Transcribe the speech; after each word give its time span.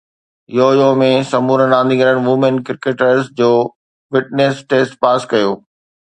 U 0.59 0.67
يو 0.77 0.85
۾ 1.01 1.09
سمورن 1.31 1.73
رانديگرن 1.75 2.17
وومين 2.27 2.55
ڪرڪيٽرز 2.69 3.29
جو 3.41 3.49
فٽنيس 4.15 4.63
ٽيسٽ 4.73 4.97
پاس 5.05 5.29
ڪيو 5.33 5.53